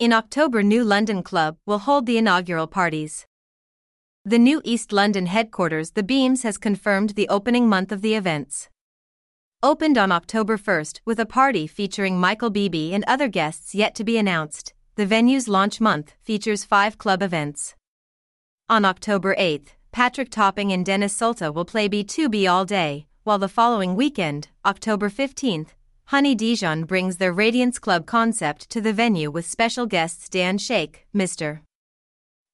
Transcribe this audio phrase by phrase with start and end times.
[0.00, 3.26] In October, New London Club will hold the inaugural parties.
[4.24, 8.68] The new East London headquarters, The Beams, has confirmed the opening month of the events.
[9.62, 14.02] Opened on October 1st with a party featuring Michael Bibi and other guests yet to
[14.02, 17.76] be announced, the venue's launch month features five club events.
[18.68, 23.48] On October 8th, Patrick Topping and Denis Sulta will play B2B all day, while the
[23.48, 25.68] following weekend, October 15th,
[26.08, 31.06] Honey Dijon brings their Radiance Club concept to the venue with special guests Dan Shake,
[31.14, 31.60] Mr.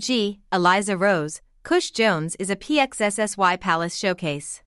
[0.00, 4.62] G, Eliza Rose, Kush Jones is a PXSSY Palace showcase.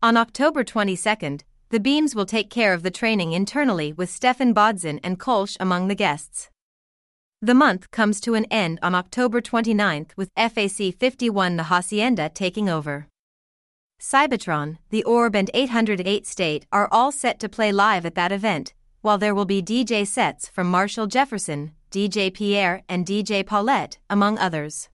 [0.00, 4.98] On October 22nd, the Beams will take care of the training internally with Stephan Bodzin
[5.04, 6.48] and Kolsch among the guests.
[7.42, 12.70] The month comes to an end on October 29th with FAC 51 The Hacienda taking
[12.70, 13.08] over.
[14.02, 18.74] Cybotron, The Orb, and 808 State are all set to play live at that event,
[19.00, 24.38] while there will be DJ sets from Marshall Jefferson, DJ Pierre, and DJ Paulette, among
[24.38, 24.88] others.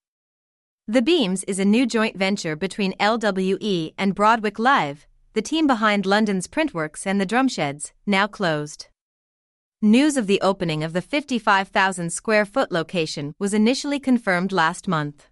[0.86, 6.04] The Beams is a new joint venture between LWE and Broadwick Live, the team behind
[6.04, 8.88] London's Printworks and the Drumsheds, now closed.
[9.80, 15.27] News of the opening of the 55,000 square foot location was initially confirmed last month.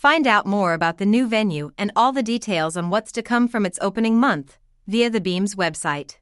[0.00, 3.46] Find out more about the new venue and all the details on what's to come
[3.46, 4.56] from its opening month
[4.86, 6.16] via the Beams website.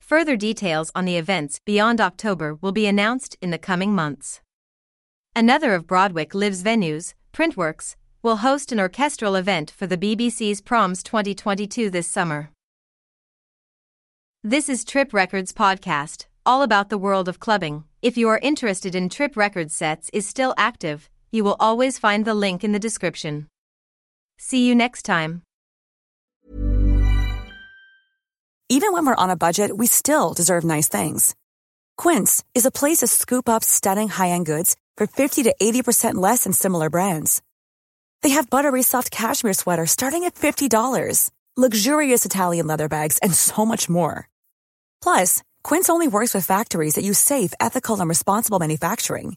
[0.00, 4.40] Further details on the events beyond October will be announced in the coming months.
[5.36, 11.04] Another of Broadwick Live's venues, Printworks, will host an orchestral event for the BBC's Proms
[11.04, 12.50] 2022 this summer.
[14.42, 17.84] This is Trip Records Podcast, all about the world of clubbing.
[18.02, 22.24] If you are interested in Trip Records sets is still active, you will always find
[22.24, 23.46] the link in the description.
[24.38, 25.42] See you next time.
[28.68, 31.34] Even when we're on a budget, we still deserve nice things.
[31.96, 36.44] Quince is a place to scoop up stunning high-end goods for 50 to 80% less
[36.44, 37.42] than similar brands.
[38.22, 43.66] They have buttery soft cashmere sweaters starting at $50, luxurious Italian leather bags, and so
[43.66, 44.28] much more.
[45.02, 49.36] Plus, Quince only works with factories that use safe, ethical, and responsible manufacturing.